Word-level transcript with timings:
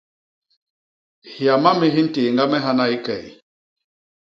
Hyamami 1.33 1.87
hi 1.95 2.01
ntééñga 2.07 2.43
me 2.51 2.57
hana 2.65 2.85
i 2.95 2.97
key. 3.05 3.25